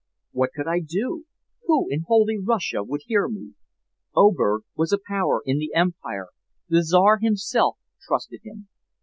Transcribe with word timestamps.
What 0.31 0.53
could 0.55 0.67
I 0.67 0.79
do? 0.79 1.25
Who 1.67 1.85
in 1.91 2.05
holy 2.07 2.39
Russia 2.43 2.81
would 2.83 3.01
hear 3.05 3.27
me? 3.27 3.53
Oberg 4.15 4.63
was 4.75 4.91
a 4.91 4.97
power 4.97 5.43
in 5.45 5.59
the 5.59 5.75
Empire; 5.75 6.29
the 6.67 6.83
Czar 6.83 7.19
himself 7.19 7.77
trusted 8.07 8.41
him. 8.43 8.67